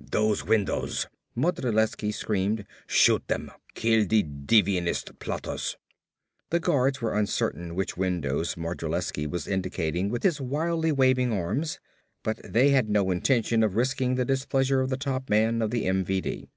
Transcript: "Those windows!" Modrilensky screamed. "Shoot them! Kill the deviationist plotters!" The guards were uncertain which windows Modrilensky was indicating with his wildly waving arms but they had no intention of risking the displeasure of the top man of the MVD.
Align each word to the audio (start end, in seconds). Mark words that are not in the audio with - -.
"Those 0.00 0.44
windows!" 0.44 1.06
Modrilensky 1.36 2.10
screamed. 2.12 2.64
"Shoot 2.88 3.28
them! 3.28 3.52
Kill 3.74 4.04
the 4.04 4.24
deviationist 4.24 5.16
plotters!" 5.20 5.76
The 6.50 6.58
guards 6.58 7.00
were 7.00 7.14
uncertain 7.14 7.76
which 7.76 7.96
windows 7.96 8.56
Modrilensky 8.56 9.28
was 9.28 9.46
indicating 9.46 10.08
with 10.10 10.24
his 10.24 10.40
wildly 10.40 10.90
waving 10.90 11.32
arms 11.32 11.78
but 12.24 12.40
they 12.42 12.70
had 12.70 12.88
no 12.90 13.12
intention 13.12 13.62
of 13.62 13.76
risking 13.76 14.16
the 14.16 14.24
displeasure 14.24 14.80
of 14.80 14.90
the 14.90 14.96
top 14.96 15.30
man 15.30 15.62
of 15.62 15.70
the 15.70 15.84
MVD. 15.84 16.48